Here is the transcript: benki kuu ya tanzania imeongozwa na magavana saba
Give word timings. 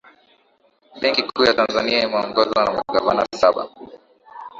benki 1.01 1.21
kuu 1.23 1.45
ya 1.45 1.53
tanzania 1.53 2.03
imeongozwa 2.03 2.65
na 2.65 2.71
magavana 2.71 3.25
saba 3.39 3.69